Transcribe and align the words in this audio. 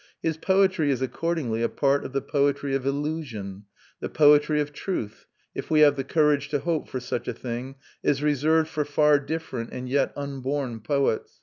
His 0.19 0.35
poetry 0.35 0.89
is 0.89 1.03
accordingly 1.03 1.61
a 1.61 1.69
part 1.69 2.03
of 2.03 2.11
the 2.11 2.23
poetry 2.23 2.73
of 2.73 2.87
illusion; 2.87 3.65
the 3.99 4.09
poetry 4.09 4.59
of 4.59 4.73
truth, 4.73 5.27
if 5.53 5.69
we 5.69 5.81
have 5.81 5.95
the 5.95 6.03
courage 6.03 6.49
to 6.49 6.57
hope 6.61 6.89
for 6.89 6.99
such 6.99 7.27
a 7.27 7.33
thing, 7.35 7.75
is 8.01 8.23
reserved 8.23 8.67
for 8.67 8.83
far 8.83 9.19
different 9.19 9.69
and 9.71 9.87
yet 9.87 10.11
unborn 10.15 10.79
poets. 10.79 11.33